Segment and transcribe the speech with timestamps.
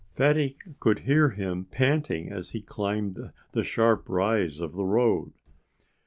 [0.15, 3.17] Fatty could hear him panting as he climbed
[3.51, 5.31] the sharp rise of the road.